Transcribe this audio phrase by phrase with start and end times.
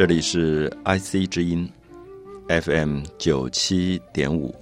[0.00, 1.70] 这里是 IC 之音
[2.48, 4.54] FM 九七点五，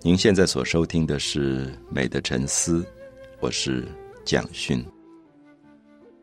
[0.00, 2.78] 您现在所收听的是《美的沉思》，
[3.40, 3.88] 我是
[4.24, 4.80] 蒋勋。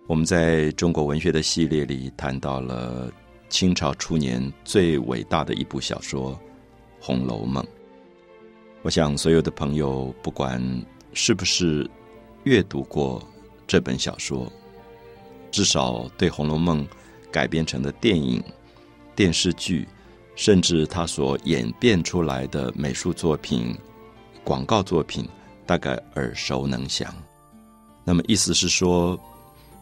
[0.07, 3.11] 我们在中国文学的系列里谈到了
[3.49, 6.31] 清朝初年最伟大的一部小说
[7.01, 7.61] 《红楼梦》。
[8.81, 10.63] 我想，所有的朋友不管
[11.11, 11.85] 是不是
[12.45, 13.21] 阅读过
[13.67, 14.49] 这本小说，
[15.51, 16.81] 至少对《红楼梦》
[17.35, 18.41] 改编成的电影、
[19.13, 19.85] 电视剧，
[20.37, 23.77] 甚至他所演变出来的美术作品、
[24.41, 25.27] 广告作品，
[25.65, 27.13] 大概耳熟能详。
[28.05, 29.19] 那么，意思是说，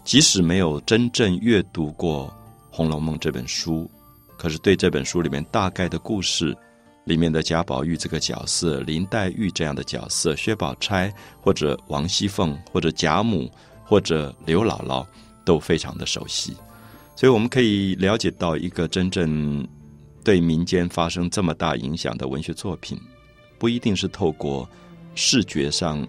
[0.04, 2.26] 即使没有真正阅读过
[2.76, 3.88] 《红楼梦》这本书，
[4.36, 6.58] 可是对这本书里面大概的故事。
[7.06, 13.52] 里面的贾宝玉这个角色，林黛玉这样的角色，薛宝钗或者王熙凤或者贾母
[13.84, 15.06] 或者刘姥姥
[15.44, 16.56] 都非常的熟悉，
[17.16, 19.66] 所以我们可以了解到一个真正
[20.24, 23.00] 对民间发生这么大影响的文学作品，
[23.58, 24.68] 不一定是透过
[25.16, 26.06] 视觉上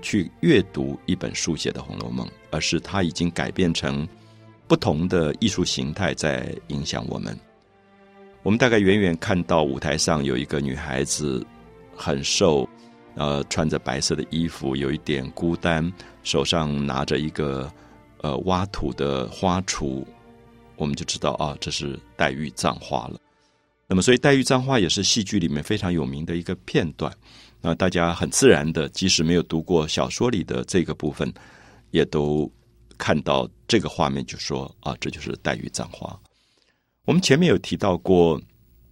[0.00, 4.06] 去阅读一本书写的《红楼梦》，而是它已经改变成
[4.66, 7.38] 不同的艺术形态在影响我们。
[8.42, 11.46] 我们大概远远看到舞台上有一个女孩子，
[11.94, 12.68] 很瘦，
[13.14, 15.92] 呃，穿着白色的衣服，有一点孤单，
[16.24, 17.70] 手上拿着一个
[18.22, 20.04] 呃挖土的花锄，
[20.82, 23.20] 我们就知道啊，这是黛玉葬花了。
[23.86, 27.12] 那么，所以黛玉葬花也是戏剧里面非常有名的一个片段。
[27.60, 31.32] 那大家很自然的，即使没有读过小说里的这个部分，
[31.92, 32.50] 也都
[32.98, 36.18] 看到这个画面，就说啊，这就是黛玉葬花。
[37.04, 38.40] 我们前面有提到过，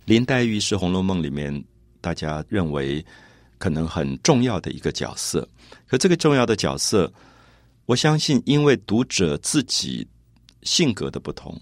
[0.05, 1.65] 林黛玉是《红楼梦》里面
[2.01, 3.05] 大家认为
[3.59, 5.49] 可能很重要的一个角色。
[5.89, 7.13] 可这个重要的角色，
[7.87, 10.07] 我相信因为读者自己
[10.63, 11.61] 性格的不同，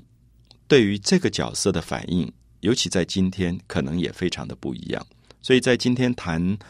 [0.68, 2.30] 对于这个角色的反应，
[2.60, 5.04] 尤其在今天，可能也非常的不一样。
[5.40, 6.42] 所以在今天谈《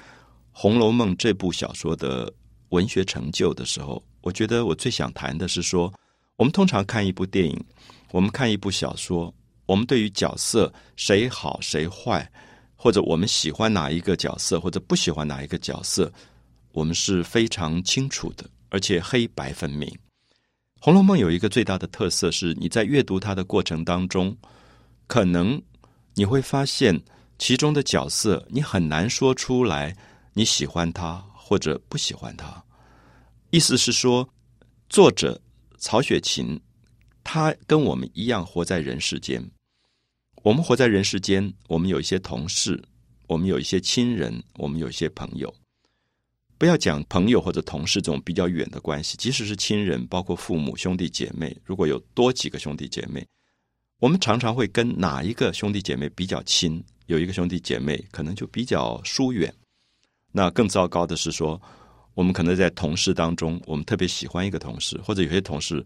[0.52, 2.32] 红楼梦》这部小说的
[2.68, 5.92] 文学成就的时候，我觉得我最想谈的是说，
[6.36, 7.60] 我们通常看一部电影，
[8.12, 9.34] 我们看一部小说。
[9.66, 12.26] 我们对于角色谁好谁坏，
[12.74, 16.10] 或者我们喜欢哪一个角色，或者不喜欢哪一个角色，
[16.72, 19.86] 我们是非常清楚的，而且黑白分明。
[20.80, 24.36] 《红楼梦》有一个最大的特色是，你在阅读它的过程当中，
[25.08, 25.60] 可能
[26.14, 27.00] 你会发现
[27.36, 29.96] 其中的角色，你很难说出来
[30.34, 32.62] 你喜欢他或者不喜欢他。
[33.50, 34.28] 意思是说，
[34.88, 35.40] 作者
[35.78, 36.58] 曹雪芹
[37.24, 39.44] 他跟我们一样活在人世间。
[40.44, 42.80] 我们活在人世间，我们有一些同事，
[43.26, 45.52] 我们有一些亲人，我们有一些朋友。
[46.58, 53.24] 不要讲朋友或者同事这种比较远的关系，即使是亲人，包括父母、兄弟姐妹，如果有多几个兄弟姐妹，
[54.00, 59.54] 我们常常会跟哪一个兄弟姐妹比较亲，有一个兄弟姐妹可能就比较疏远。
[60.32, 61.60] 那更糟糕的是说，
[62.14, 65.84] 我们可能在同事当中，我们特别喜欢一个同事，或者有些同事，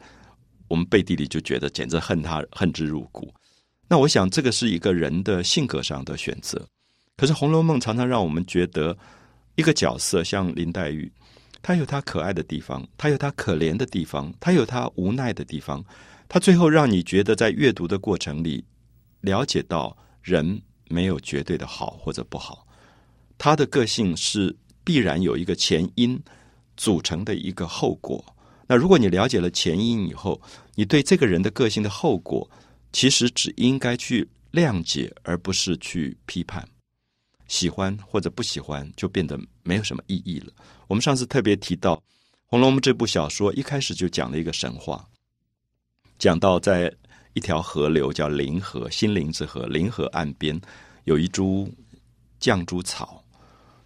[0.69, 3.33] 我们背地里就觉得简直恨他，恨之入骨。
[3.89, 6.67] 那我想，这个是一个人的性格上的选择。
[7.15, 8.97] 可是《红楼梦》常常让我们觉得，
[9.55, 11.11] 一个角色像林黛玉，
[11.61, 15.85] 她有她可爱的地方，她有她可怜的地方，她有她无奈的地方。
[16.29, 18.65] 她最后让你觉得，在阅读的过程里，
[19.21, 22.67] 了解到人没有绝对的好或者不好。
[23.37, 26.21] 她的个性是必然有一个前因
[26.77, 28.25] 组成的一个后果。
[28.67, 30.41] 那如果你了解了前因以后，
[30.75, 32.51] 你对这个人的个性的后果。
[32.95, 36.69] 其实只应该去谅解，而不是去批判。
[37.53, 40.51] 喜欢或者不喜欢，就变得没有什么意义了。
[40.89, 41.95] 我们上次特别提到
[42.47, 45.07] 《红楼梦》这部小说，一开始就讲了一个神话，
[46.19, 46.91] 讲到在
[47.35, 50.59] 一条河流叫灵河，心灵之河，灵河岸边
[51.05, 51.71] 有一株
[52.41, 53.23] 绛珠草，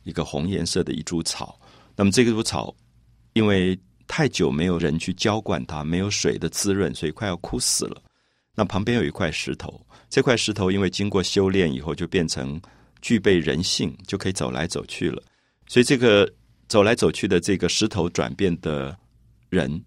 [0.05, 1.61] 一个红颜色的一株草。
[1.97, 2.73] 那么这株草
[3.33, 3.77] 因为
[4.07, 8.01] 太久没有人去浇灌它，没有水的滋润，所以快要枯死了。
[8.55, 12.61] 那旁边有一块石头，这块石头因为经过修炼以后，就变成
[13.01, 15.23] 具备人性，就可以走来走去了。
[15.67, 16.31] 所以这个
[16.69, 18.97] 走来走去的这个石头转变的
[19.49, 19.83] 人，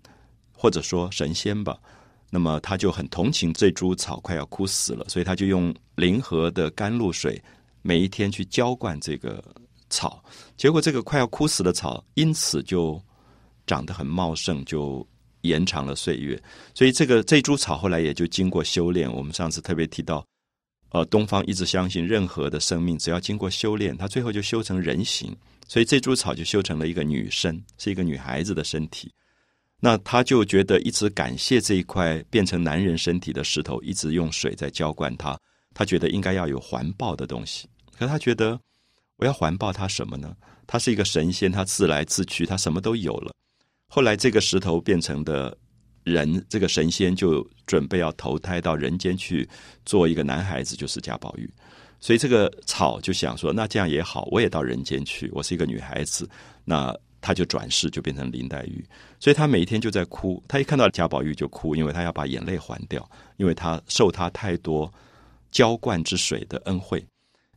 [0.51, 1.77] 或者说神仙吧，
[2.29, 7.41] 那么他就很同情这株草快要枯死了，所以他就用灵河的甘露水
[7.81, 9.43] 每一天去浇灌这个
[9.89, 10.23] 草。
[10.57, 13.01] 结果这个快要枯死的草，因此就
[13.65, 15.07] 长得很茂盛，就。
[15.43, 16.37] 延长了岁月，
[16.75, 19.09] 所以这个这株草后来也就经过修炼。
[19.09, 20.21] 我们上次特别提到，
[20.91, 25.35] 呃，东方一直相信任何的生命只要经过修炼，它最后就修成人形。
[25.67, 29.11] 所以这株草就修成了一个女身，是一个女孩子的身体。
[29.79, 35.39] 那他就觉得一直感谢这一块变成男人身体的石头，一直用水在浇灌他。
[35.73, 38.59] 他觉得应该要有环抱的东西，可他觉得
[39.17, 40.35] 我要环抱他什么呢？
[40.65, 43.31] 他是一个神仙，他自来自去，他什么都有了。
[43.87, 45.55] 后来这个石头变成的
[46.09, 49.47] 人，这个神仙就准备要投胎到人间去
[49.85, 51.49] 做一个男孩子，就是贾宝玉。
[51.99, 56.29] 所以这个草就想说，那这样也好，我也到人间去，我是一个女孩子，
[56.65, 56.95] 那。
[57.21, 58.81] 他就转世，就变成林黛玉，
[59.19, 60.41] 所以他每天就在哭。
[60.47, 64.89] 他一看到贾宝玉就哭，因为他要把眼泪还掉，因为他受他太多
[65.51, 67.05] 浇灌之水的恩惠。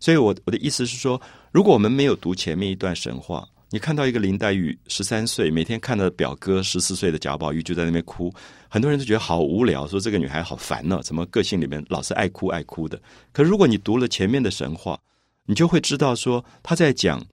[0.01, 1.23] 所以，我我的意思是说，
[1.53, 8.31] 如果我们没有读前面一段神话，你看到一个林黛玉十三岁，每天看到表哥十四岁的贾宝玉就在那边哭，
[8.69, 13.01] 很多人都觉得好无聊，说这个女孩好烦呢，怎么个性里面老是爱哭爱哭的？
[13.33, 15.01] 可如果你读了前面的神话，
[15.47, 17.25] 你就会知道说他在讲。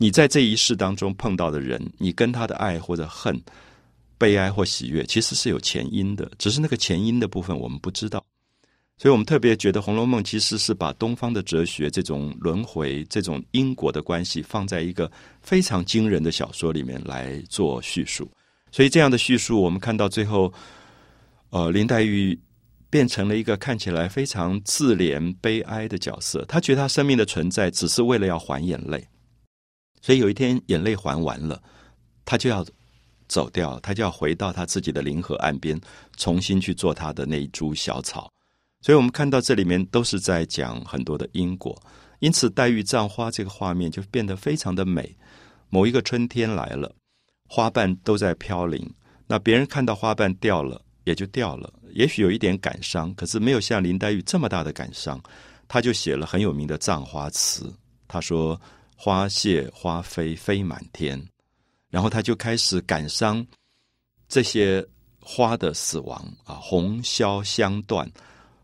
[0.00, 3.36] 你在这一世当中碰到的人，你跟他的爱或者恨、
[4.16, 8.24] 悲哀或喜悦，其实是有前因的，只是那个前因的部分我们不知道。
[8.98, 15.08] 所以我们特别觉得《红楼梦》其实是把东方的哲学、这种轮回、这种因果的关系，放在一个
[15.40, 18.28] 非常惊人的小说里面来做叙述。
[18.72, 20.52] 所以这样的叙述，我们看到最后，
[21.50, 22.36] 呃，林黛玉
[22.90, 26.44] 变成了一个看起来非常自怜悲哀的角色。
[26.46, 29.06] 她觉得她生命的存在只是为了要还眼泪。
[30.02, 31.62] 所以有一天眼泪还完了，
[32.24, 32.66] 他就要
[33.28, 35.80] 走掉，他就要回到他自己的灵河岸边，
[36.16, 38.30] 重新去做他的那一株小草。
[38.80, 41.80] 所以我们看到这里面都是在讲很多的因果，
[42.20, 45.16] 因此黛玉葬花这个画面就变得非常的美。
[45.68, 46.94] 某一个春天来了，
[47.48, 48.88] 花瓣都在飘零，
[49.26, 55.20] 那别人看到花瓣掉了也就掉了，也许有一点感伤，可是没有像林黛玉这么大的感伤。
[55.66, 57.72] 他就写了很有名的葬花词，
[58.06, 58.60] 他说。
[59.00, 61.24] 花谢花飞飞满天，
[61.88, 63.46] 然后他就开始感伤
[64.26, 64.84] 这些
[65.20, 68.10] 花的死亡啊，红消香断，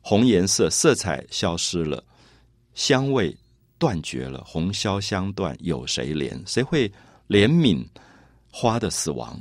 [0.06, 2.04] 红颜色色彩消失了，
[2.74, 3.34] 香味
[3.78, 6.38] 断绝了，红消香断，有谁怜？
[6.46, 6.86] 谁会
[7.26, 7.82] 怜悯
[8.52, 9.40] 花的死亡？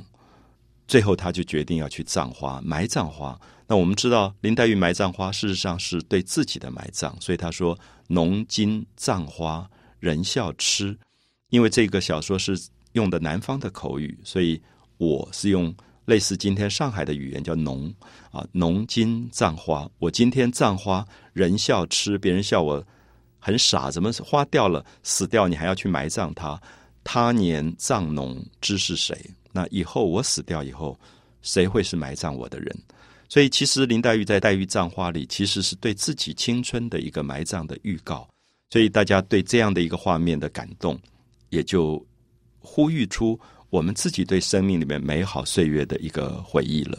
[0.88, 3.38] 最后他就决定要去葬花，埋葬花。
[3.66, 7.78] 那我们知道林黛玉埋葬花，事实上是对自己的埋葬，所以他说
[8.08, 9.68] ：“浓金葬花。”
[10.00, 10.98] 人笑痴，
[11.50, 12.58] 因为这个小说是
[12.92, 14.58] 用的南方的口语，所以
[14.96, 17.92] 我是用类似今天上海的语言叫“浓”
[18.30, 19.90] 啊，“浓金葬花”。
[19.98, 22.84] 我今天葬花，人笑痴，别人笑我
[23.38, 26.60] 很傻，怎么花掉了死掉，你还要去埋葬它？
[27.02, 29.18] 他年葬侬知是谁？
[29.52, 30.98] 那以后我死掉以后，
[31.42, 32.76] 谁会是埋葬我的人？
[33.28, 38.28] 所以，其实林黛玉在《黛玉葬花》里，其实是对自己青春的一个埋葬的预告。
[38.70, 40.98] 所以大家对这样的一个画面的感动，
[41.48, 42.04] 也就
[42.58, 43.38] 呼吁出
[43.74, 46.96] 我们自己对生命里面美好岁月的一个回忆了。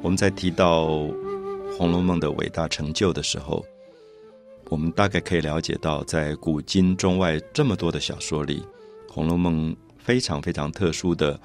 [0.00, 0.86] 我们在提到
[1.76, 3.66] 《红楼梦》的伟大成就的时候，
[4.66, 8.60] 我们大概可以了解到，在古今中外这么多的小说里，
[9.12, 9.72] 《红楼梦》。
[9.98, 11.40] 非常非常特殊的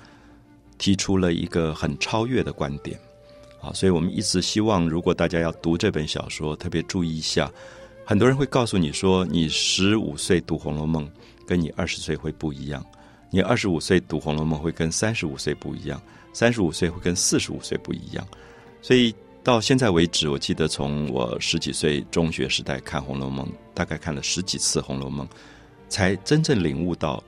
[0.77, 2.99] 提出了一个很超越的观点，
[3.61, 7.51] 啊，所以我们一直希望，如果大家要读这本小说，特别注意一下。
[8.05, 11.05] 很多人会告诉你说，你十五岁读《红楼梦》，
[11.45, 12.81] 跟你二十岁会不一样；
[13.29, 16.01] 你二十五岁读《红楼梦》会跟三十五岁不一样，
[16.33, 18.27] 三十五岁会跟四十五岁不一样。
[18.81, 19.13] 所以
[19.43, 25.27] 到现在为止，我记得从我十几岁中学时代看《红楼梦》，大概看了十几次《红楼梦》，
[25.87, 27.23] 才真正领悟到。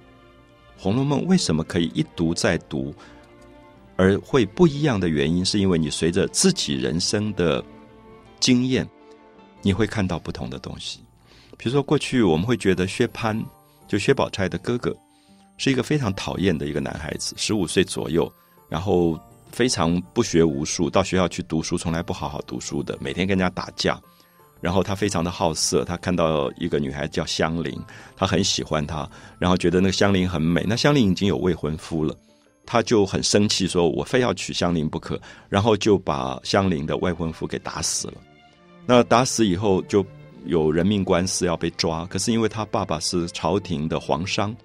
[0.82, 2.92] 《红楼梦》为什么可以一读再读，
[4.02, 7.64] 而会不一样的原因，是因为你随着自己人生的
[8.40, 8.90] 经验，
[9.62, 11.02] 你会看到不同的东西。
[11.56, 13.40] 比如说，过去我们会觉得薛蟠，
[13.88, 14.92] 就薛宝钗的哥哥，
[15.58, 18.28] 是一个非常讨厌的一个男孩子，十五岁左右，
[18.68, 19.20] 然后
[19.52, 24.02] 非常不学无术，到学校去读书从来不好好读书的，每天跟人家打架。
[24.60, 27.80] 然后他非常的好色，他看到一个女孩叫香菱，
[28.16, 30.66] 他很喜欢她，然后觉得那个香菱很美。
[30.68, 32.16] 那香菱已经有未婚夫了，
[32.72, 38.14] 他就很生气，说我非要娶香菱不可，然后就把香菱的未婚夫给打死了。
[38.86, 40.06] 那打死以后就
[40.46, 44.56] 有人命官司要被抓，可是因为他爸爸是朝廷的皇商，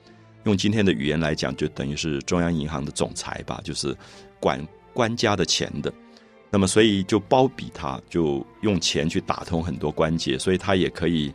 [0.44, 3.92] 用今天的语言来讲，就等于是中央银行的总裁吧，就是
[4.38, 5.92] 管官家的钱的。
[6.48, 11.34] 那么，所以就包庇他，就用钱去打通很多关节，所以他也可以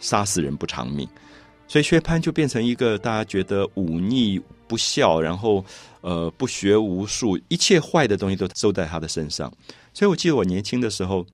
[0.00, 1.08] 杀死人不偿命。
[1.68, 5.64] 所以薛蟠就变成一个大家觉得忤逆不孝，然后
[6.00, 9.52] 呃不学无术，一切坏的东西都收在他的身上。
[9.92, 11.26] 所以我记得我年轻的时候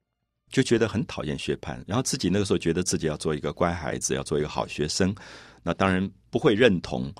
[0.51, 5.15] 就觉得很讨厌薛蟠，然后自己那个时候觉得自己要做一个乖孩子，要做一个好学生，
[5.63, 7.13] 那当然不会认同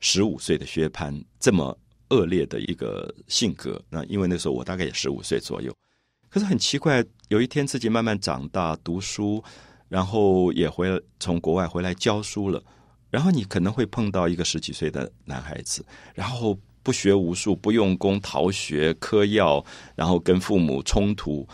[0.00, 1.74] 十五岁的薛蟠这么
[2.10, 3.80] 恶劣的一个性格。
[3.88, 5.74] 那因为那时候我大概也十五岁左右，
[6.28, 9.42] 可是很奇怪，有一天自己慢慢长大，读书，
[9.88, 12.62] 然后也回从国外回来教书了，
[13.10, 15.84] 然后你可能会碰到一个十几岁的男孩子，
[16.14, 21.46] 然后不学无术，不用功，逃学、嗑药，然后跟父母冲突。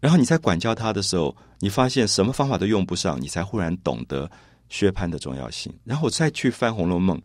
[0.00, 4.30] 然后你在管教他的时候，你发现什么方法都用不上，你才忽然懂得
[4.68, 5.72] 薛蟠的重要性。
[5.84, 7.16] 然后再去翻《红楼梦》，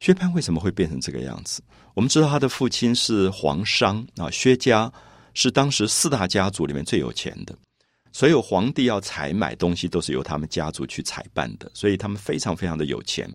[0.00, 1.62] 薛蟠为什么会变成这个样子？
[1.94, 4.92] 我们知道他的父亲是皇商啊，薛家
[5.32, 7.56] 是当时四大家族里面最有钱的，
[8.18, 13.32] 所有皇帝要采买东西都是由他们家族去采办的，所以他们非常非常的有钱。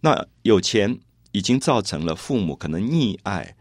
[0.00, 0.96] 那有钱
[1.32, 3.56] 已经造成了父母可能溺爱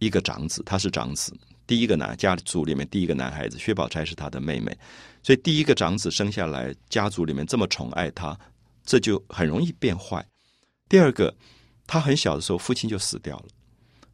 [0.00, 1.32] 一个长子，他是长子。
[1.68, 4.76] 第一个男家族里面第一个男孩子薛宝钗是他的妹妹，
[5.22, 8.36] 所以第一个长子生下来，家族里面这么宠爱他，
[8.84, 10.26] 这就很容易变坏。
[10.88, 11.32] 第二个，
[11.86, 13.44] 他很小的时候父亲就死掉了，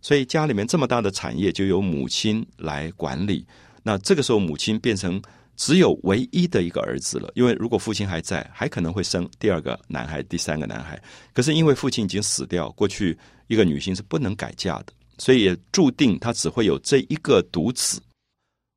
[0.03, 3.47] 所以家里面这么大的产业就由母亲来管理。
[3.85, 5.23] 那这个时候母亲变成
[5.57, 11.03] 只有唯一的一个儿子了，因为如果父亲还在，还可能会生第二个男孩、第三个男孩。
[11.33, 14.93] 可是因为父亲已经死掉，过去一个女性是不能改嫁的。
[15.19, 18.03] 所以也注定他只会有这一个独子。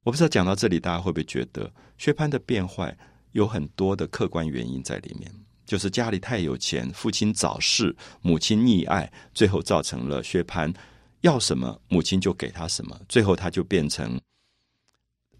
[0.05, 2.97] 我不知道讲到这里，大家会不会觉得薛蟠的变坏
[3.33, 5.29] 有很多的客观原因在里面？
[5.65, 10.73] 就是家里太有钱，父亲早逝，母亲溺爱，最后造成了薛蟠
[11.21, 14.19] 要什么母亲就给他什么，最后他就变成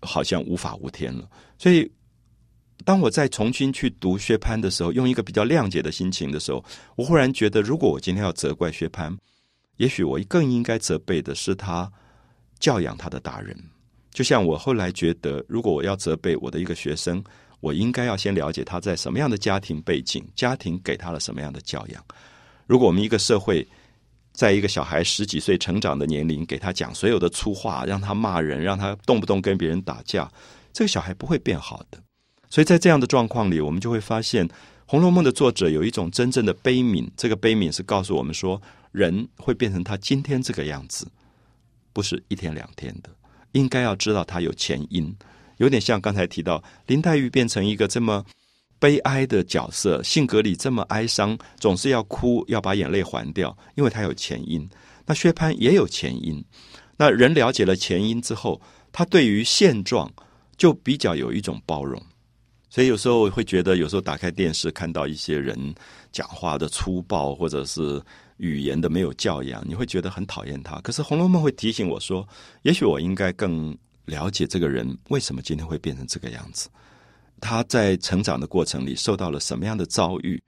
[0.01, 1.29] 好像无法无天了。
[1.57, 1.89] 所以，
[2.85, 6.63] 当我再重新去读薛蟠的时候，用一个比较谅解的心情的时候，
[6.95, 9.17] 我忽然觉得，如果我今天要责怪薛蟠。
[9.77, 11.89] 也许我更应该责备的是他
[12.59, 13.57] 教养他的大人，
[14.11, 17.23] 就像我后来觉得，如果我要责备我的一个学生，
[17.61, 22.03] 我应该要先了解他在什么样的家庭背景，家庭给他了什么样的教养。
[22.67, 23.65] 如果我们一个社会，
[24.39, 30.31] 在一个小孩十几岁成长的年龄，给他讲所有的粗话，让他骂人，让他动不动跟别人打架，
[30.71, 32.01] 这个小孩不会变好的。
[32.49, 34.47] 所以在这样的状况里，我们就会发现，
[34.85, 38.61] 《红楼梦》的作者有一种真正的悲悯，这个悲悯是告诉我们说。
[38.93, 41.05] 人会变成他今天这个样子，
[41.93, 43.09] 不是一天两天的。
[43.51, 45.15] 应该要知道他有前因，
[45.57, 48.25] 有点像刚才提到林黛玉变成一个这么
[48.79, 54.67] 悲哀的角色，性格里这么哀伤，总是要哭，要把眼泪还掉，因为他有前因。
[55.05, 56.43] 那薛蟠也有前因。
[56.97, 58.59] 那人了解了前因之后，
[58.91, 60.11] 他对于现状
[60.57, 62.01] 就比较有一种包容。
[62.69, 65.57] 所以有时候会觉得，有时候打开电视看到一些人
[66.11, 68.01] 讲话的粗暴，或者是。
[68.39, 70.79] 语言的没有教养，你会觉得很讨厌他。
[70.79, 72.25] 可是《红楼梦》会提醒我说，
[72.61, 76.69] 也许我应该更了解这个人为什么今天会变成这个样子。
[77.39, 80.41] 他在成长的过程里受到了什么样的遭遇？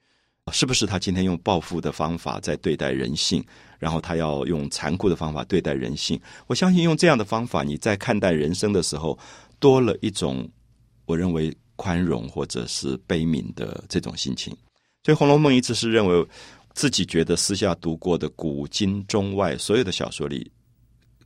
[0.52, 3.44] 是不是他今天用报复的方法在对待人性？
[3.78, 6.20] 然后他要用残酷的方法对待人性？
[6.46, 9.18] 我相信用这样的方法，你在看待人生的时候，
[9.58, 10.48] 多了一种
[11.06, 14.56] 我认为宽容或者是悲悯的这种心情。
[15.04, 16.26] 所以《红楼梦》一直是认为。
[16.74, 20.50] 自己觉得私下读过的古今中外所有的小说里，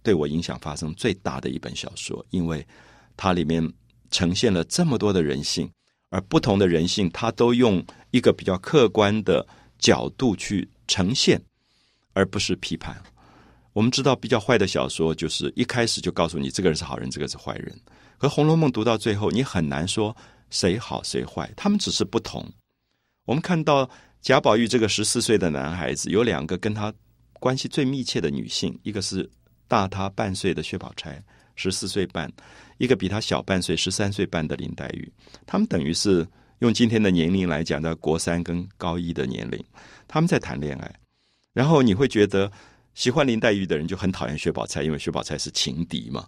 [0.03, 2.67] 对我影响发生最大的一本小说，因为
[3.17, 3.65] 它里面
[4.11, 5.71] 呈现了这么多的人性，
[6.11, 9.47] 而不同的人性，它都用一个比较客观的
[9.79, 11.41] 角度去呈现，
[12.13, 12.97] 而不是批判。
[13.73, 17.79] 我们知道，比较坏的小说就是一开始就告诉你这个人是好人，这个是坏人。
[18.19, 20.17] 可《红楼梦》读到最后，你很难说
[20.51, 22.47] 谁好谁坏，他们只是不同。
[23.25, 23.89] 我们看到。
[24.23, 26.93] 贾宝玉这个十四岁的男孩子，有两个跟他
[27.35, 29.31] 关系最密切的女性，一个是
[29.69, 31.23] 大他半岁的薛宝钗，
[31.57, 32.29] 十四岁半；
[32.79, 35.13] 一个比他小半岁，十三岁半的林黛玉。
[35.45, 36.25] 他们等于是
[36.61, 39.61] 用今天的年龄来讲，在国三跟高一的年龄，
[40.07, 40.95] 他们在谈恋爱。
[41.53, 42.49] 然后你会觉得
[42.95, 46.25] 喜欢林黛玉的人就很讨厌薛宝钗，因为薛宝钗是情敌嘛。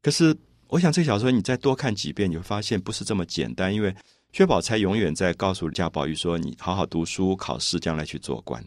[0.00, 0.34] 可是
[0.68, 3.94] 我想这小说你再多看几遍，你会发现不是这么简单，因为。
[4.30, 8.62] 薛宝钗永远在告诉贾宝玉说：“你好好读书，考试，将来去做官。”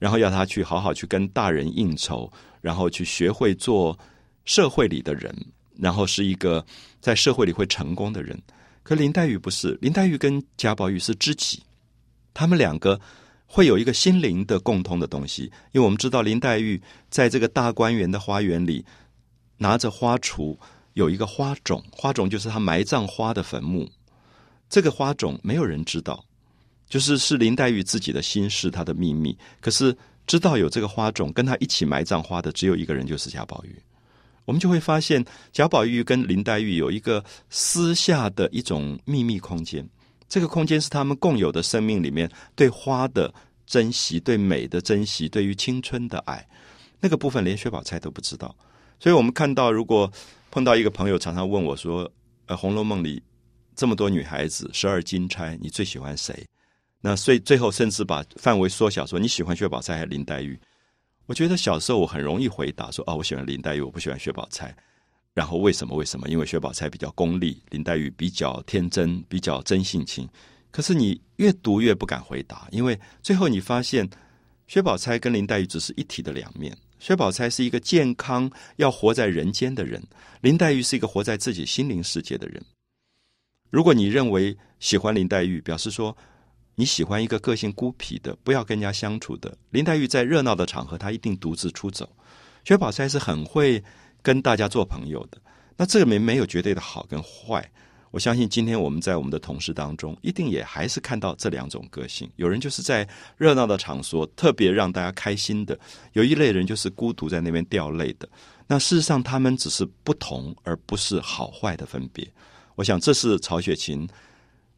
[0.00, 2.28] 然后要他去好好去跟大人应酬，
[2.60, 3.96] 然后去学会做
[4.44, 5.34] 社会里的人，
[5.78, 6.64] 然后是一个
[7.00, 8.40] 在社会里会成功的人。
[8.82, 11.62] 可林黛玉不是，林黛玉跟贾宝玉是知己，
[12.34, 13.00] 他们两个
[13.46, 15.44] 会有一个心灵的共通的东西。
[15.72, 18.84] 因为我们知道林黛玉在这个大观园的花园里
[19.56, 20.56] 拿着花锄，
[20.92, 23.90] 有一个花种，花种就是他埋葬花的坟墓。
[24.68, 26.24] 这个花种没有人知道，
[26.88, 29.36] 就是是林黛玉自己的心事，她的秘密。
[29.60, 29.96] 可是
[30.26, 33.80] 知道有这个花种，跟她一起埋葬花的只有一个人，就是贾宝玉。
[34.44, 39.88] 我们就会发现贾宝玉跟林黛玉有一个私下的一种秘密空间。
[40.28, 43.32] 这个空间是他们共有的生命里面对花的
[43.66, 46.46] 珍惜、对美的珍惜、对于青春的爱。
[47.00, 48.54] 那个部分连薛宝钗都不知道。
[48.98, 50.10] 所以我们看到，如果
[50.50, 52.10] 碰到一个朋友常常问我说
[52.46, 53.22] ：“呃，《红楼梦》里
[53.74, 56.44] 这么多女孩子，十二金钗，你最喜欢谁？”
[57.00, 60.58] 那所以最后甚至把范围缩小，说你喜欢薛宝钗还是林黛玉？
[61.26, 64.76] 我觉得小时候我很容易回答说：“哦，我喜欢林黛玉，我不喜欢薛宝钗。”
[65.32, 65.96] 然后为什么？
[65.96, 66.28] 为什么？
[66.28, 70.28] 因为薛宝钗比较功利，林黛玉比较天真，比较真性情。
[70.70, 74.08] 可是你越读越不敢回答，因为最后你发现
[74.66, 76.76] 薛宝钗跟林黛玉只是一体的两面。
[76.98, 80.02] 薛宝钗是一个健康要活在人间的人，
[80.42, 82.62] 林黛玉是一个活在自己心灵世界的人。
[83.70, 86.16] 如果你认为喜欢林黛玉，表示说。
[86.76, 89.56] 你喜欢一个个性孤僻的，不要跟人家相处的。
[89.70, 92.10] 林黛玉在热闹的场合，她一定独自出走。
[92.64, 93.82] 薛宝钗是很会
[94.22, 95.38] 跟大家做朋友的。
[95.76, 97.70] 那这个没没有绝对的好跟坏。
[98.10, 102.30] 我相信今天我们在我们的同事当中，一定也还是看到这两种个性。
[102.36, 105.78] 有人就是在热闹的场所特别让大家开心的，
[106.12, 108.28] 有一类人就是孤独在那边掉泪的。
[108.66, 112.26] 那事实上，他们只是不同，而不是好坏的分别。
[112.76, 114.08] 我想这是曹雪芹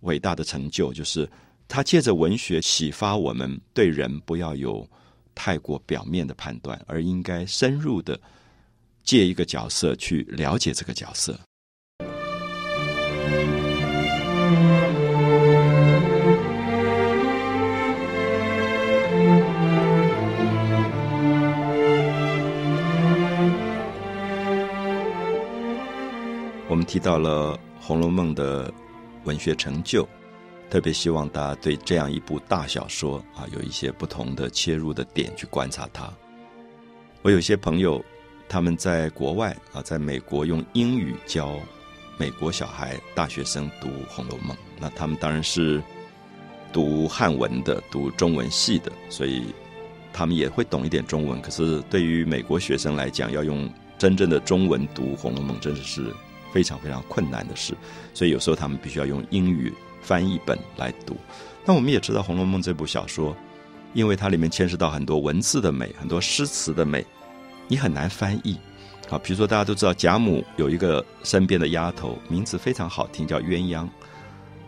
[0.00, 1.26] 伟大的成就，就是。
[1.68, 4.88] 他借着文学启发我们，对人不要有
[5.34, 8.18] 太过表面的判断，而应该深入的
[9.02, 11.38] 借一个角色去了解这个角色。
[26.68, 28.72] 我们提到了《红楼梦》的
[29.24, 30.08] 文学成就。
[30.68, 36.12] 特别希望大家对这样一部大小说啊，有一些不同的切入的点去观察它。
[37.22, 38.04] 我有些朋友，
[38.48, 41.54] 他们在国外啊，在美国用英语教
[42.18, 45.82] 美国小孩、大学生读《红楼梦》，那他们当然是
[46.72, 49.44] 读汉文的、读中文系的，所以
[50.12, 51.40] 他们也会懂一点中文。
[51.40, 56.12] 可是对于美国学生来讲，要用真正的中文读《红楼梦》，真的是
[56.52, 57.72] 非常非常困难的事。
[58.12, 59.72] 所以有时候他们必须要用英语。
[60.06, 61.16] 翻译本来读，
[61.64, 63.36] 那我们也知道《红楼梦》这部小说，
[63.92, 67.04] 因为它里面牵涉到很多文字的美，很多诗词的美，
[67.66, 68.56] 你很难翻译。
[69.08, 73.88] 好，比如说大家都知道贾母有一个身边的丫头，名字非常好听，叫鸳鸯。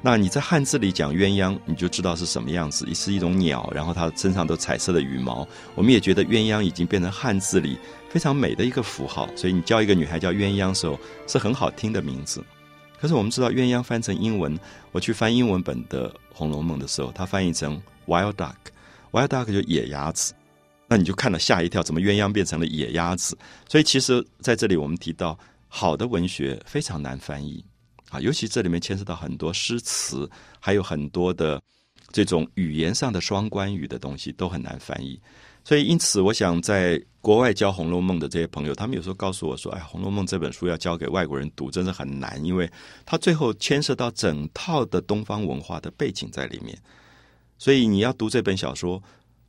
[0.02, 5.46] 那你在汉字里讲鸳鸯，你就知道是什么样子，是一种鸟，然后它身上都彩色的羽毛。
[5.76, 10.98] 我们也觉得鸳鸯已经变成汉字里非常美的一个符号，所以你叫一个女孩叫鸳鸯的时候，
[11.28, 12.42] 是很好听的名字。
[13.00, 14.58] 可是我们知道鸳鸯翻成英文，
[14.92, 20.34] 我去翻英文本的《红楼梦》的时候，它翻译成 wild duck，wild duck 就野鸭子，
[20.88, 23.38] 那你就看了吓一跳，怎么鸳鸯变成了野鸭子？
[23.68, 27.64] 所以其实在这里我们提到，好的文学非常难翻译
[28.10, 31.62] 啊，尤其这里面牵涉到很多诗词，还有很多的
[32.10, 35.20] 这种语言上的双关语的东西都很难翻译。
[35.68, 42.66] 所以，因此，我想在国外教《红楼梦》的这些朋友，他们有时候告诉我说：“哎，《红楼梦》这本书要教给外国人读，真的很难，因为
[43.04, 46.74] 它最后牵涉到整套的东方文化的背景在里面。
[47.58, 49.02] 所以，你要读这本小说，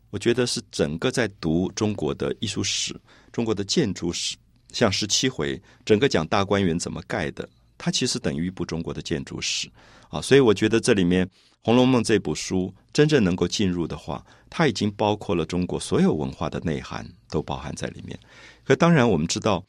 [0.10, 2.94] 我觉得是整个在读中国的艺术史、
[3.32, 4.36] 中国的建筑史，
[4.74, 9.70] 像十七回，整个讲大观园怎么盖的，它其实等于一部中国的建筑史
[10.10, 10.22] 啊。
[10.22, 11.30] 所以，我觉得这里面。
[11.62, 18.18] 《红楼梦》这部书真正能够进入的话，它已经包括了中国所有文化的内涵，都包含在里面。
[18.64, 19.60] 可当然，我们知道《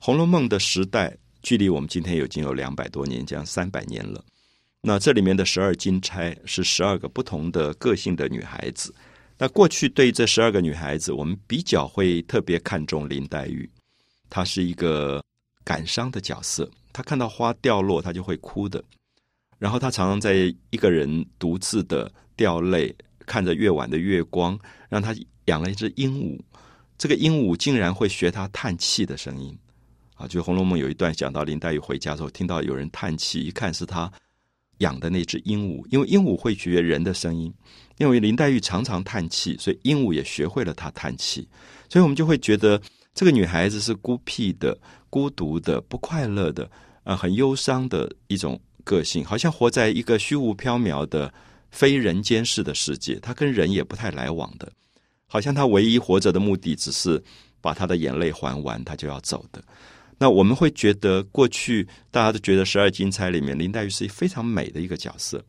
[0.00, 4.22] 红楼梦》的时代距离我们今天已经有两百多年，将三百年了。
[4.80, 8.92] 那这里面的十二金钗是十二个不同的个性的女孩子。
[9.38, 13.70] 那过去对这十二个女孩子，我们比较会特别看重林黛玉，
[14.28, 15.22] 她是一个
[15.62, 18.82] 感伤的角色，她看到花掉落，她就会哭的。
[19.58, 22.94] 然后他常常在一个人独自的掉泪，
[23.26, 25.14] 看着夜晚的月光，让他
[25.46, 26.38] 养了一只鹦鹉。
[26.96, 29.56] 这个鹦鹉竟然会学他叹气的声音，
[30.14, 30.26] 啊！
[30.26, 34.10] 就《红楼梦》有一段讲到林黛玉回家之后，听到有人叹气，一看是他
[34.78, 37.52] 养的那只鹦鹉，因为鹦鹉会学人的声音。
[37.98, 41.48] 因为林黛玉常常叹气，所以鹦鹉也学会了他叹气。
[41.88, 42.80] 所以我们就会觉得
[43.12, 44.78] 这个女孩子是孤僻的、
[45.10, 46.70] 孤独的、不快乐的，
[47.02, 48.60] 呃，很忧伤的一种。
[48.88, 51.30] 个性好像活在一个虚无缥缈的
[51.70, 54.72] 非人间式的世界，他跟人也不太来往的，
[55.26, 57.22] 好像他唯一活着的目的只是
[57.60, 59.62] 把他的眼泪还完，他就要走的。
[60.16, 65.44] 那我们会觉得，过去大家都觉得十二金钗里面林黛玉是非常美的一个角色。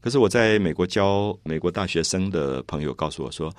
[0.00, 3.52] 可是我在美国教美国大学生的朋友告诉我说，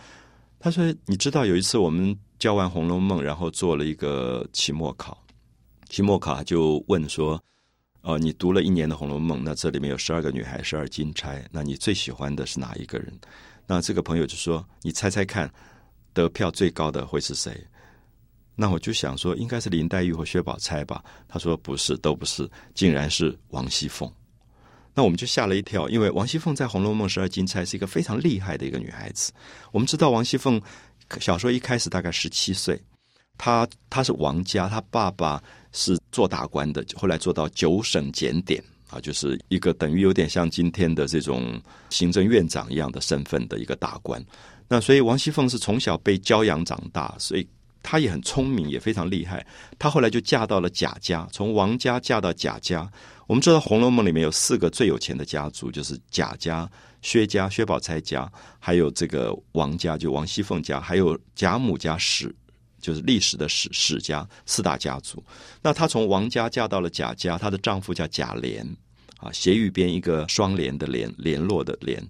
[0.58, 5.22] 他说你知道有一次我们教完《红楼梦》，然后做了一个期末考，
[5.90, 7.40] 期末考就问说
[8.02, 13.14] ：“哦，你读了一年的《红楼梦》，那这里面有十二个女孩，十二金钗，那你最喜欢的是哪一个人？”
[13.68, 15.52] 那这个朋友就说：“你猜猜看，
[16.14, 17.56] 得票最高的会是谁？”
[18.56, 21.04] 那我就想说，应该是林黛玉或薛宝钗吧。
[21.28, 24.12] 他说：“不是，都不是，竟然是王熙凤。”
[24.96, 29.32] 那我们就吓了一跳，因为王熙凤在《红楼梦》十二金钗是一个非常厉害的一个女孩子。
[29.72, 30.60] 我们知道王熙凤
[31.22, 32.82] 小说一开始大概十七岁，
[33.38, 44.24] 她她是王家，她爸爸是做大官的，后来做到九省检点啊，就是一个等于有点像今天的这种行政院长一样的身份的一个大官。
[44.68, 47.48] 那所以王熙凤是从小被教养长大，所以。
[47.82, 49.44] 她也很聪明，也非常厉害。
[49.80, 52.88] 她后来就嫁到了贾家，从王家嫁到贾家。
[53.26, 56.70] 我们知道《红楼梦》里面有四个最有钱的家族，就是贾家、
[57.02, 58.30] 薛家、薛宝钗家，
[58.60, 62.36] 还有这个王家，就王熙凤家，还有贾母家史，
[62.80, 65.24] 就是历史的史史家四大家族。
[65.62, 68.66] 那她从王家嫁到了贾家，她的丈夫叫贾琏，
[69.18, 72.04] 啊，斜玉边一个双联的联，联络的联，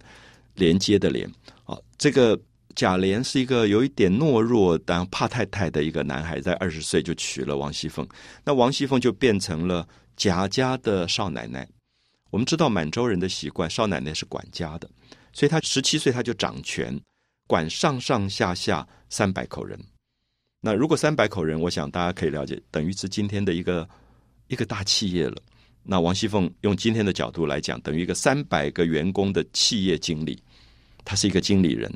[0.56, 1.30] 连接的连，
[1.66, 2.40] 啊，这个。
[2.76, 8.08] 贾琏是一个有一点懦弱但怕太太的一个男孩，在二十岁就娶了王熙凤，
[8.46, 11.68] 那王熙凤就变成了贾家的少奶奶。
[12.30, 14.90] 我们知道满洲人的习惯，少奶奶是管家的，
[15.34, 16.98] 所以她十七岁她就掌权，
[17.48, 19.78] 管上上下下三百口人。
[20.62, 23.88] 那如果三百口人，我想大家可以了解，等于是今天的一个
[24.48, 25.38] 一个大企业了。
[25.84, 30.42] 那王熙凤用今天的角度来讲，等于一个三百个员工的企业经理，
[31.06, 31.92] 他是一个经理人。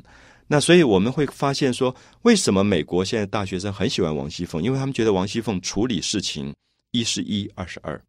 [0.46, 4.62] 那所以我们会发现说，为什么美国现在大学生很喜欢王熙凤？
[4.62, 6.54] 因为他们觉得王熙凤处理事情
[6.90, 8.02] 一是一，二是二。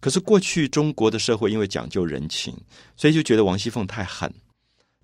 [0.00, 2.54] 可是过去中国的社会因为讲究人情，
[2.96, 4.32] 所以就觉得王熙凤太狠，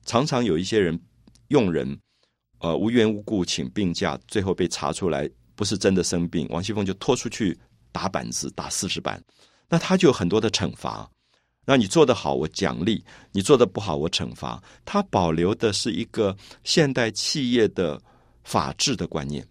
[0.04, 1.00] 常常有一些人
[1.48, 1.98] 用人，
[2.60, 7.58] 呃无缘无故请病假，最后被查出来不是真的生病，王熙凤就拖出去
[7.92, 9.22] 打板子，打四十板，
[9.68, 11.10] 那他就有很多的惩罚。
[11.66, 14.60] 那你做得好，我奖励；你做的不好，我惩罚。
[14.84, 18.00] 他保留的是一个现代企业的
[18.42, 19.46] 法治的观念，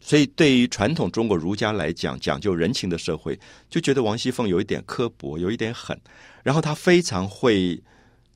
[0.00, 6.00] 所以对于传统中国儒家来讲，讲究人情的社会，就觉得王熙凤有一点刻薄，有一点狠。
[6.42, 7.78] 然后他非常会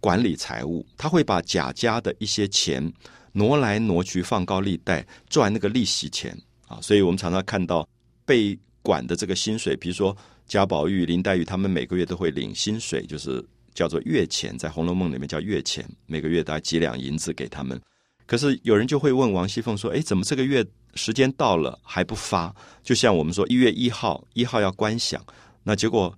[0.01, 2.93] 管理财务，他会把贾家的一些钱
[3.33, 6.37] 挪来挪去，放高利贷赚那个利息钱
[6.69, 6.79] 啊。
[6.81, 7.89] 所以我们常常看到
[8.25, 10.17] 被管的这个薪水，比如说。
[10.49, 13.43] 贾宝玉、林黛玉他们每个月都会领薪水，就是
[13.73, 17.81] 叫做月钱，在《红楼梦》里面叫月钱，每个月大概几两银子给他们。
[18.27, 22.55] 可是有人就会问王熙凤说：“哎，怎么这个月时间到了还不发？
[22.83, 25.25] 就像我们说一月一号一号要观想，
[25.63, 26.15] 那结果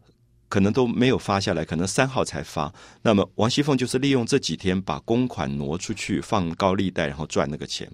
[0.54, 2.72] 可能都没有发下来，可能三号才发。
[3.02, 7.90] 那么王熙凤就是利用这几天把公款挪出去放高利贷，然后赚那个钱。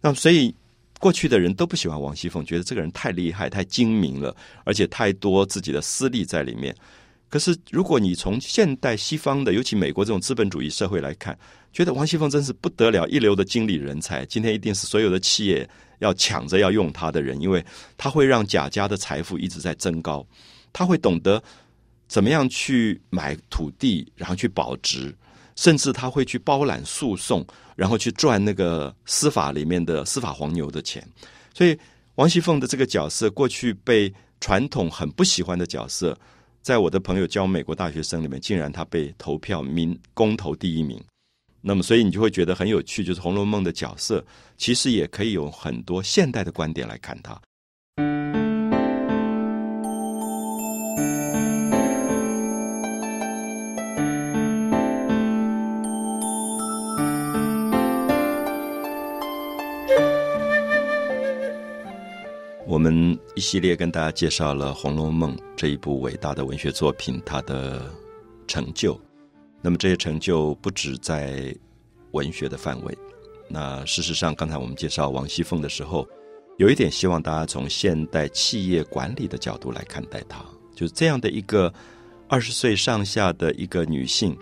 [0.00, 0.52] 那所以。”
[0.98, 6.74] 过去的人都不喜欢王熙凤，觉得这个人太厉害、太精明了，而且太多自己的私利在里面。
[7.28, 11.38] 可是，如果你从现代西方的，尤其美国这种资本主义社会来看，
[11.70, 14.24] 觉得王熙凤真是不得了，一流的经理人才。
[14.24, 15.68] 今天一定是所有的企业
[15.98, 17.62] 要抢着要用他的人，因为
[17.98, 20.26] 他会让贾家的财富一直在增高，
[20.72, 21.42] 他会懂得
[22.08, 25.14] 怎么样去买土地，然后去保值。
[25.56, 27.42] 甚至他会去包揽诉讼，
[27.76, 31.02] 然后去赚那个司法里面的司法黄牛的钱。
[31.54, 31.74] 所以
[32.16, 36.14] 王熙凤的这个角色，过去被传统很不喜欢的角色，
[36.60, 41.02] 在我的朋友教美国大学生里面，竟然他被投票民公投第一名。
[41.62, 44.22] 那么，所以你就会觉得很有趣，就是《红楼梦》的角色，
[44.58, 48.45] 其实也可以有很多现代的观点来看它。
[62.76, 67.90] 我们一系列跟大家介绍了《红楼梦》这一部伟大的文学作品，它的
[68.46, 69.00] 成就。
[69.62, 71.56] 那么这些成就不止在
[72.10, 72.94] 文学的范围。
[73.48, 76.06] 那事实上，刚才我们介绍王熙凤的时候，
[76.58, 80.44] 有一点希望大家从现代企业管理的角度来看待她。
[80.74, 81.72] 就是这样的一个
[82.28, 84.36] 二十岁上下的一个女性，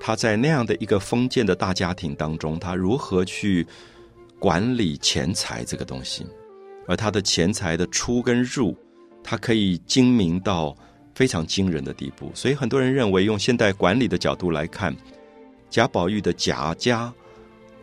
[0.00, 3.66] 她在那样的一个封建的大家庭当中，她如何去
[4.38, 6.26] 管理钱财这个东西？
[6.86, 8.76] 而他的钱财的出跟入，
[9.22, 10.76] 他可以精明到
[11.14, 12.30] 非常惊人的地步。
[12.34, 14.94] 所以很多人认为，用现代管理的角度来看，
[15.68, 17.12] 贾宝玉的贾家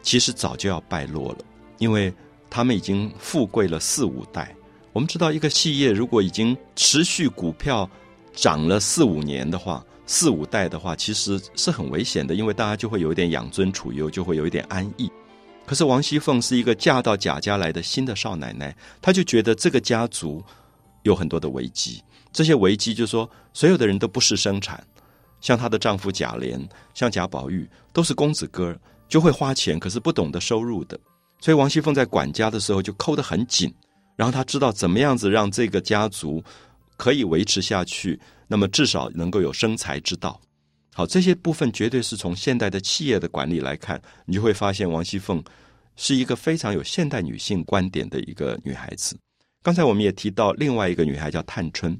[0.01, 1.39] 其实早就要败落了，
[1.79, 2.13] 因为
[2.49, 4.55] 他们已经富贵了四五代。
[4.91, 7.89] 我们知道，一个企业如果已经持续股票
[8.33, 15.11] 涨了四五年的话，四五代的话，其实是很危险的，因为大家就会有一点养尊处优，就会有一点安逸。
[15.65, 20.43] 可是王熙凤是一个嫁到贾家来的新的少奶奶，她就觉得这个家族
[21.03, 22.03] 有很多的危机。
[22.31, 24.83] 这些危机就是说，所有的人都不是生产，
[25.39, 30.99] 像她的丈夫贾琏，像贾宝玉，都是公子哥，就会花钱，可是不懂得收入的。
[31.39, 33.73] 所以王熙凤在管家的时候就抠得很紧，
[34.15, 36.43] 然后她知道怎么样子让这个家族
[36.97, 40.39] 可以维持下去，那么至少能够有生财之道。
[40.93, 45.43] 好，这些部分绝对是从现代的企业的管理来看，你就会发现王熙凤
[45.95, 49.17] 是一个非常有现代女性观点的一个女孩子。
[49.63, 51.99] 刚才我们也提到另外一个女孩叫探春。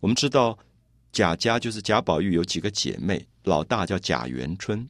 [0.00, 0.58] 我们知道
[1.12, 4.88] 贾家就是贾宝玉有几个姐妹，老大叫贾元春，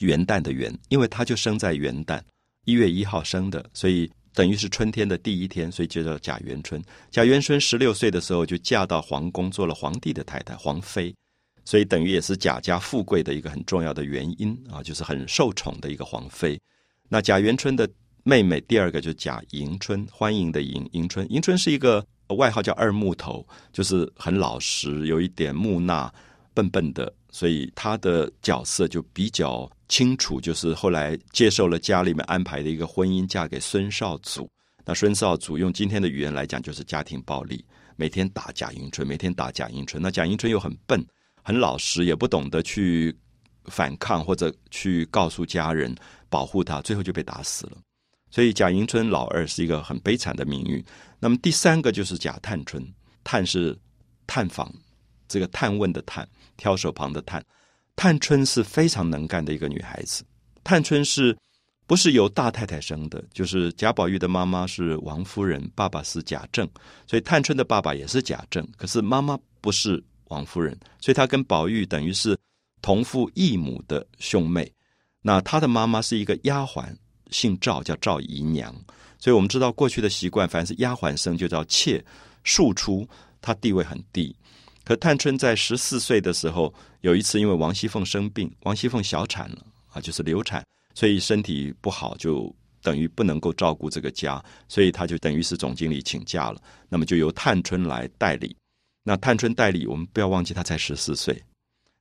[0.00, 2.20] 元旦的元，因为她就生在元旦
[2.66, 6.82] 一月一号生的，所以等于是春天的第一天，所以就叫贾元春。
[7.10, 11.14] 贾元春十六岁的时候就嫁到皇宫，做了皇帝的太太，皇妃。
[11.64, 16.60] 所以等于也是贾家富贵的一个很重要的原因啊，就是很受宠的一个皇妃。
[17.08, 17.88] 那贾元春的
[18.22, 21.26] 妹妹第二个就是贾迎春，欢迎的迎迎春。
[21.32, 22.04] 迎春是一个
[22.36, 26.12] 外号叫二木头，就是很老实，有一点木讷、
[26.54, 30.40] 笨笨的，所以她的角色就比较清楚。
[30.40, 34.48] 就是后来接受了家里面安排的一个婚姻，嫁给孙少祖。
[34.84, 37.64] 那孙少祖用今天的语言来讲，就是家庭暴力，
[37.96, 40.02] 每天打贾迎春，每天打贾迎春。
[40.02, 41.04] 那贾迎春又很笨。
[41.42, 43.16] 很老实，也不懂得去
[43.66, 45.94] 反抗或者去告诉家人
[46.28, 47.76] 保护他，最后就被打死了。
[48.30, 50.84] 所以贾迎春老二是一个很悲惨的命运。
[51.18, 52.86] 那么第三个就是贾探春，
[53.24, 53.76] 探是
[54.26, 54.72] 探访，
[55.28, 57.44] 这个探问的探，挑手旁的探。
[57.96, 60.22] 探春是非常能干的一个女孩子。
[60.62, 61.36] 探春是
[61.86, 63.22] 不是由大太太生的？
[63.34, 66.68] 就是贾宝玉的妈妈是王夫人，爸爸是贾政，
[67.06, 70.02] 所以探春的爸爸也是贾政，可是妈妈不是。
[70.30, 72.36] 王夫人，所以她跟宝玉等于是
[72.82, 74.72] 同父异母的兄妹。
[75.22, 76.92] 那她的妈妈是一个丫鬟，
[77.30, 78.74] 姓赵，叫赵姨娘。
[79.18, 82.02] 所以我们知道过去的习惯，凡是丫鬟生就叫妾，
[82.42, 83.06] 庶出，
[83.42, 84.34] 她地位很低。
[84.82, 89.58] 可探春在十四岁的时候，有一次因为王熙凤生病，王熙凤小产了
[89.92, 90.64] 啊，就是流产，
[90.94, 98.56] 所以身体不好，就等于不能够照顾这个家，所以她就等于是总经理请假了，那么就由探春来代理。
[99.02, 101.42] 那探春代理，我们不要忘记，她才十四岁，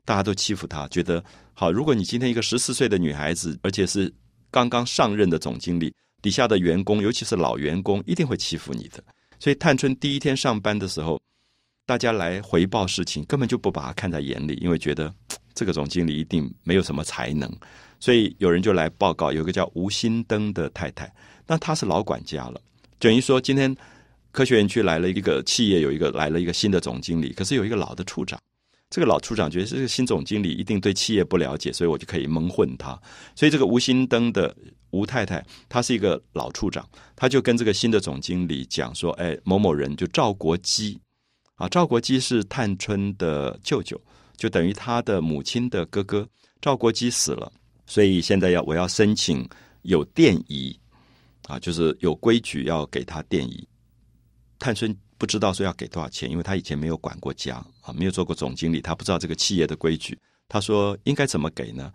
[0.03, 1.71] 大家都欺负她，觉得好。
[1.71, 4.13] 如果你今天一个十四岁的女孩子，而且是
[4.51, 9.01] 刚刚上任的总经理，底下的员工，尤其是老员工，一定会欺负你的。
[9.39, 11.21] 所以探春第一天上班的时候，
[11.85, 15.13] 大家来回报事情，根本就不把她看在眼里，因为觉得
[15.53, 17.49] 这个总经理一定没有什么才能。
[17.99, 21.09] 所以有人就来报告，有个叫吴新登的太太，
[21.47, 22.59] 那她是老管家了，
[22.99, 23.73] 等于说今天。
[24.31, 28.39] 科学园区来了一个企业，有一个来了一个新的总经理，可是有一个老的处长。
[28.89, 32.99] 这个老处长觉得这个新总经理一定对企业不了解，所以我就可以蒙混他。
[33.35, 34.55] 所以这个吴新登的
[34.89, 36.83] 吴太太，她是一个老处长，
[37.15, 40.99] 他就跟这个新的总经理讲说：“哎，某某人就赵国基
[41.53, 43.99] 啊，赵国基是探春的舅舅，
[44.35, 46.27] 就等于他的母亲的哥哥。
[46.59, 47.51] 赵国基死了，
[47.85, 49.47] 所以现在要我要申请
[49.83, 50.75] 有电仪
[51.47, 53.67] 啊，就是有规矩要给他电仪。”
[54.59, 60.17] 探春不知道说要给多少钱，因为他以前没有管过家啊，没有做过总经理，他不知道这个企业的规矩。
[60.47, 61.91] 他说应该怎么给呢？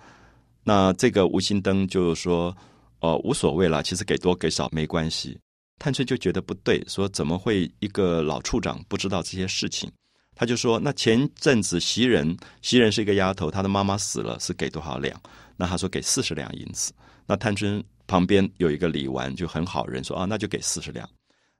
[0.62, 2.56] 那这个吴心登就说
[3.00, 5.38] ：“哦，无所谓了，其实给多给少没关系。”
[5.78, 9.90] 探春就觉得不对，说怎么会一个老处长不知道这些事情？
[10.34, 15.20] 他就说：“那前阵子袭人，袭人是一个丫头，她的妈妈死了，是给多少两？
[15.56, 16.92] 那他说给四十两银子。
[17.26, 21.08] 那探春旁边有一个李纨，就很好人，说啊，那就给四十两。”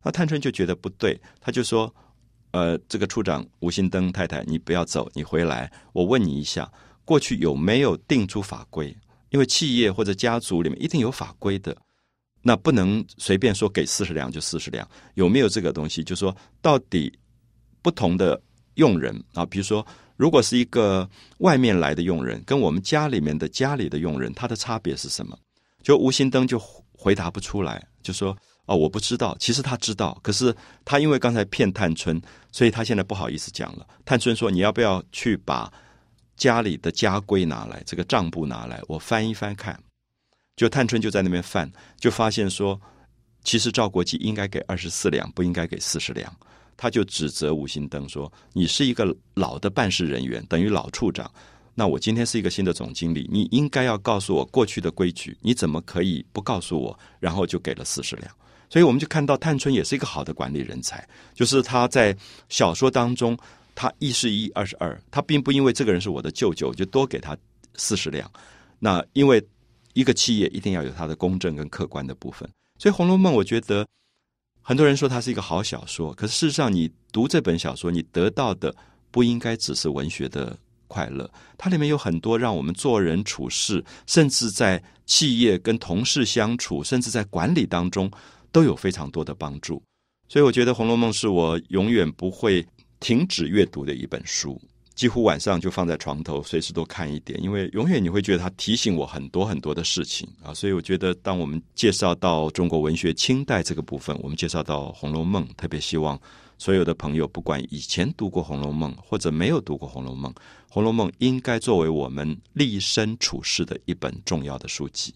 [0.05, 1.93] 那探春就觉得不对，他就说
[2.53, 6.71] ：“呃，这个处长吴心登太太，你不要走，你回来，我问你一下，
[7.07, 8.95] 过去有没有定出法规？
[9.31, 11.75] 因为企业或者家族里面一定有法规的，
[12.43, 16.05] 那不能随便说给四十两就四十两，有没有这个东西？
[16.05, 17.11] 就说到底
[17.81, 18.39] 不同的
[18.75, 19.85] 佣人啊，比如说，
[20.17, 25.35] 如果是一个外面来的佣人，跟我们家里面的家里的佣人，他的差别是什么？
[25.83, 26.61] 就吴心登就
[26.93, 29.37] 回答不出来，就说。”哦，我不知道。
[29.39, 33.87] 其实他知道，可是他因为刚才骗探春，所以他现在不好意思讲了。
[34.05, 35.71] 探春说：“你要不要去把
[36.37, 39.79] 家里的家规拿来，这个账簿拿来，我翻一翻看。”
[40.57, 42.81] 就探春就在那边翻，就发现说，
[43.43, 46.35] 其实赵国基应该给二十四两，不应该给四十两。
[46.77, 51.31] 他就指责吴心登说：“你是一个老的办事人员，等于老处长。
[51.75, 55.37] 那我今天是一个新的总经理，你应该要告诉我过去的规矩。
[55.41, 56.99] 你怎么可以不告诉我？
[57.21, 58.31] 然后就给了四十两。”
[58.75, 62.13] 所以我们就看到探春也是一个好的管理人才，就是他在
[62.49, 63.39] 小说当中，
[63.73, 67.39] 他一是一，二是二，他并不因为这个人是我的舅舅就多给他
[67.77, 68.29] 四十两。
[68.81, 69.41] 那因为
[69.93, 73.87] 一个企业一定要有它的公正跟客观的部分，所以《红楼梦》我觉得
[74.61, 78.75] 很多人说它是一个好小说，可是事实上，你读这本小说，你得到的
[79.13, 80.59] 不应该只是文学的
[80.89, 88.11] 快乐，它里面有很多让我们做人处事，甚至在企业跟同事相处，甚至在管理当中，
[88.55, 89.83] 都有非常多的帮助。
[90.29, 92.65] 所以，我觉得《红楼梦》是我永远不会
[93.01, 94.59] 停止阅读的一本书。
[94.95, 100.55] 几乎晚上就放在床头，随时都看一点，因为永远你会觉得它提醒我很多很多的事情啊。
[100.55, 106.19] 所以我觉得，当我们介绍到中国文学清代这个部分，我们介绍到《红楼梦》，特别希望
[106.57, 110.33] 所有的朋友，不管以前读过《红楼梦》或者没有读过《红楼梦》，
[110.71, 115.13] 《红楼梦》应该作为我们立身处世的一本重要的书籍。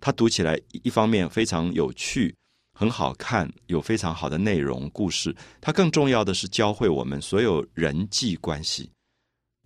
[0.00, 2.32] 它读起来一方面非常有趣、
[2.78, 5.34] 很好看，有非常好的内容故事。
[5.62, 8.90] 它更重要的是教会我们所有人际关系。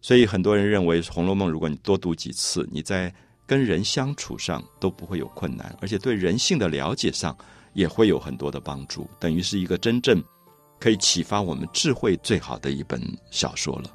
[0.01, 3.13] 所以很多人认为《红楼梦》，如果你多读几次，你在
[3.49, 7.37] 跟人相处上都不会有困难，而且对人性的了解上
[7.73, 10.23] 也会有很多的帮助，等于是一个真正
[10.79, 13.91] 可以启发我们智慧最好的一本小说了。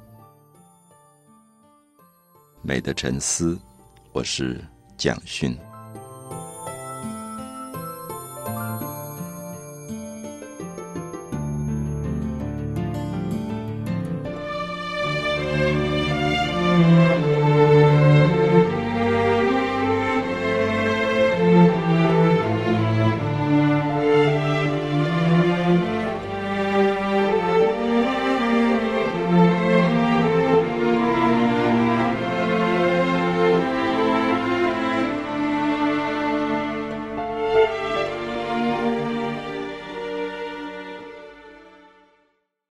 [2.60, 3.58] 美的沉思，
[4.12, 4.62] 我是
[4.98, 5.56] 蒋勋。